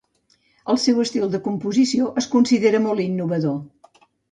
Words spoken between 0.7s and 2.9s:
El seu estil de composició es considera